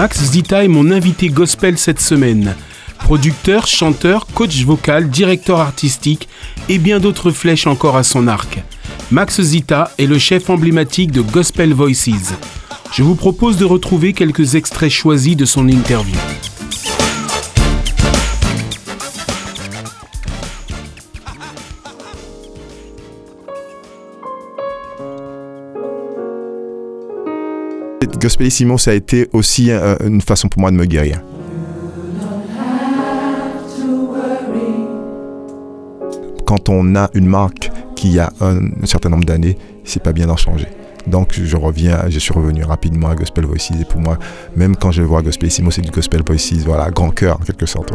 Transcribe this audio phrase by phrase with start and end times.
[0.00, 2.56] Max Zita est mon invité gospel cette semaine.
[3.00, 6.26] Producteur, chanteur, coach vocal, directeur artistique
[6.70, 8.62] et bien d'autres flèches encore à son arc.
[9.10, 12.32] Max Zita est le chef emblématique de Gospel Voices.
[12.94, 16.16] Je vous propose de retrouver quelques extraits choisis de son interview.
[28.06, 31.20] Gospelissimo, ça a été aussi euh, une façon pour moi de me guérir.
[36.46, 40.36] Quand on a une marque qui a un, certain nombre d'années, c'est pas bien d'en
[40.36, 40.66] changer.
[41.06, 44.18] Donc je reviens, je suis revenu rapidement à Gospel Voices et pour moi,
[44.56, 47.92] même quand je vois Gospelissimo, c'est du Gospel Voices, voilà, grand cœur en quelque sorte.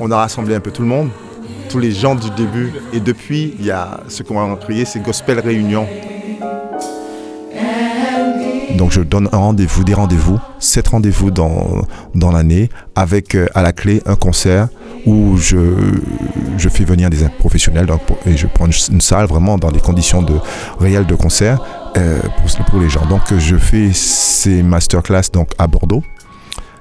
[0.00, 1.10] On a rassemblé un peu tout le monde,
[1.68, 2.72] tous les gens du début.
[2.92, 5.86] Et depuis, il y a ce qu'on va crier, c'est Gospel Réunion.
[8.76, 13.72] Donc je donne un rendez-vous, des rendez-vous, sept rendez-vous dans, l'année, avec euh, à la
[13.72, 14.68] clé un concert
[15.04, 15.58] où je,
[16.70, 17.88] fais venir des professionnels
[18.24, 20.34] et je prends une salle vraiment dans des conditions de,
[20.78, 21.60] réelles de concert
[21.96, 23.04] euh, pour, pour, les gens.
[23.06, 26.04] Donc je fais ces masterclass donc, à Bordeaux,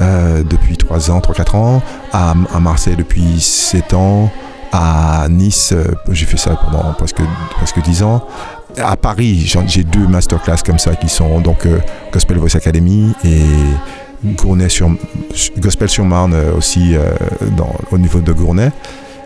[0.00, 1.82] euh, depuis 3 ans, 3-4 ans,
[2.12, 4.30] à, Marseille depuis 7 ans,
[4.72, 7.20] à Nice, euh, j'ai fait ça pendant presque,
[7.56, 8.24] presque 10 ans.
[8.76, 11.80] À Paris, j'ai deux masterclass comme ça qui sont donc euh,
[12.12, 13.42] Gospel Voice Academy et
[14.24, 14.88] Gournay sur,
[15.58, 16.94] Gospel sur Marne aussi
[17.56, 18.70] dans, au niveau de Gournay.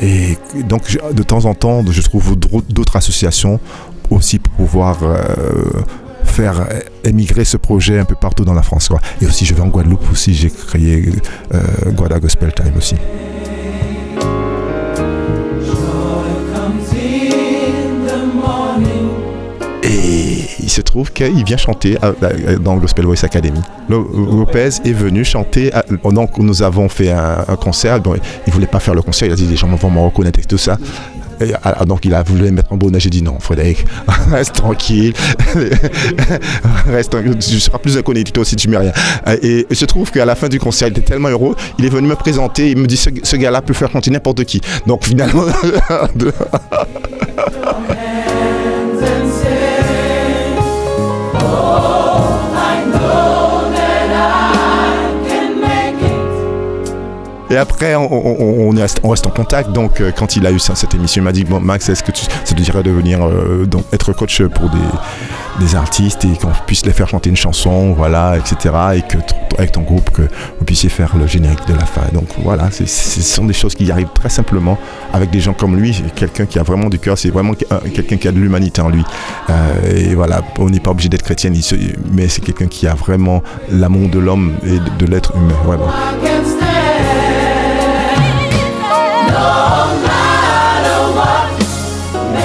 [0.00, 3.60] Et donc de temps en temps, je trouve d'autres associations
[4.10, 4.98] aussi pour pouvoir
[6.24, 6.66] faire
[7.04, 8.88] émigrer ce projet un peu partout dans la France.
[8.88, 9.00] Quoi.
[9.20, 11.08] Et aussi, je vais en Guadeloupe aussi, j'ai créé
[11.52, 11.60] euh,
[11.92, 12.96] Guada Gospel Time aussi.
[19.82, 21.98] Et il se trouve qu'il vient chanter
[22.60, 23.60] dans le Gospel Voice Academy.
[23.88, 25.70] Lopez est venu chanter.
[26.04, 28.00] Donc, nous avons fait un, concert.
[28.00, 29.28] Bon, il ne voulait pas faire le concert.
[29.28, 30.78] Il a dit les gens vont me reconnaître et tout ça.
[31.62, 33.00] Ah, ah, donc il a voulu mettre en bonnet.
[33.00, 33.84] J'ai dit non, Frédéric,
[34.30, 35.12] reste tranquille.
[36.86, 38.92] reste Tu seras plus inconnu toi si tu mets rien.
[39.42, 41.54] Et il se trouve qu'à la fin du concert, il était tellement heureux.
[41.78, 42.70] Il est venu me présenter.
[42.70, 44.60] Il me dit ce, ce gars-là peut faire chanter n'importe qui.
[44.86, 45.44] Donc finalement.
[57.54, 59.70] Et après, on, reste, en contact.
[59.70, 62.24] Donc, euh, quand il a eu cette émission, il m'a dit Max, est-ce que tu,
[62.24, 66.92] ça te dirait de venir euh, être coach pour des, artistes et qu'on puisse les
[66.92, 68.74] faire chanter une chanson, voilà, etc.
[68.96, 69.18] Et que
[69.56, 72.02] avec ton groupe, que vous puissiez faire le générique de la fin.
[72.12, 74.76] Donc, voilà, ce sont des choses qui arrivent très simplement
[75.12, 78.26] avec des gens comme lui, quelqu'un qui a vraiment du cœur, c'est vraiment quelqu'un qui
[78.26, 79.04] a de l'humanité en lui.
[79.48, 81.52] Euh, et voilà, on n'est pas obligé d'être chrétien,
[82.12, 85.54] mais c'est quelqu'un qui a vraiment l'amour de l'homme et de, l'être humain.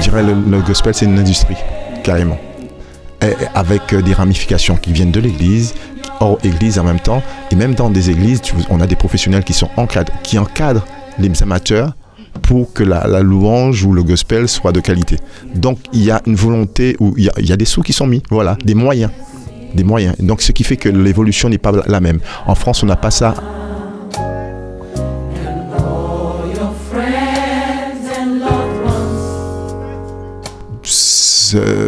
[0.00, 1.56] Dirais le, le gospel, c'est une industrie,
[2.02, 2.38] carrément.
[3.54, 5.74] avec euh, des ramifications qui viennent de l'église,
[6.20, 7.22] hors église en même temps.
[7.50, 8.40] Et même dans des églises,
[8.70, 9.68] on a des professionnels qui, sont
[10.22, 10.86] qui encadrent
[11.18, 11.94] les amateurs
[12.42, 15.16] pour que la, louange ou le gospel soit de qualité.
[15.54, 17.92] Donc il y a une volonté où il y a, y a des sous qui
[17.92, 19.10] sont mis, voilà, des moyens.
[19.74, 20.16] Des moyens.
[20.18, 22.20] Donc ce qui fait que l'évolution n'est pas la même.
[22.46, 23.34] En France, on n'a pas ça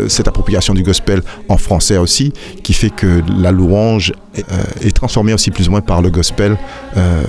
[0.08, 2.32] cette appropriation du gospel en français aussi,
[2.62, 6.56] qui fait que la louange est, euh, transformée aussi plus ou moins par le gospel.
[6.96, 7.22] Euh,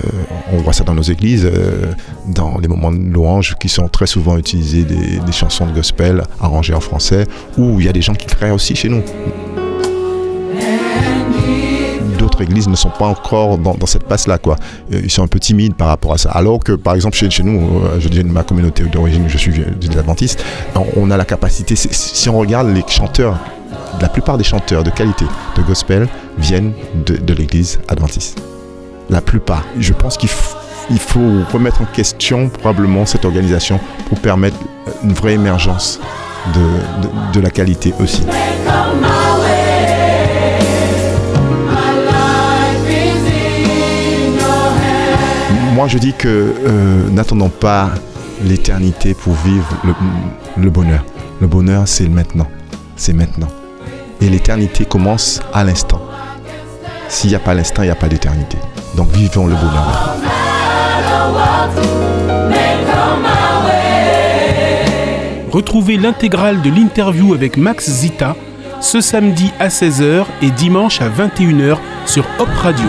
[0.52, 1.92] on voit ça dans nos églises, euh,
[2.28, 6.22] dans les moments de louange qui sont très souvent utilisés des, des chansons de gospel
[6.40, 7.26] arrangées en français,
[7.58, 9.02] ou il y a des gens qui créent aussi chez nous
[12.34, 14.56] d'autres églises ne sont pas encore dans, cette passe-là, quoi.
[14.92, 16.30] Euh, ils sont un peu timides par rapport à ça.
[16.30, 19.98] Alors que, par exemple, chez, nous, euh, je dis ma communauté d'origine, je suis des
[19.98, 20.44] adventistes,
[20.96, 23.38] on a la capacité, si on regarde les chanteurs,
[24.00, 25.24] la plupart des chanteurs de qualité
[25.56, 26.08] de gospel
[26.38, 26.72] viennent
[27.06, 28.42] de, l'église adventiste.
[29.10, 29.64] La plupart.
[29.78, 33.78] Je pense qu'il faut remettre en question probablement cette organisation
[34.08, 34.56] pour permettre
[35.02, 36.00] une vraie émergence
[37.32, 38.22] de la qualité aussi.
[45.74, 47.90] Moi je dis que euh, n'attendons pas
[48.44, 49.68] l'éternité pour vivre
[50.56, 51.04] le, bonheur.
[51.40, 52.46] Le bonheur, c'est maintenant.
[52.96, 53.48] C'est maintenant.
[54.20, 56.00] Et l'éternité commence à l'instant.
[57.08, 58.56] S'il n'y a pas l'instant, il n'y a pas d'éternité.
[58.96, 60.16] Donc vivons le bonheur.
[65.50, 68.36] Retrouvez l'intégrale de l'interview avec Max Zita
[68.80, 72.86] ce samedi à 16h et dimanche à 21h sur Hop Radio.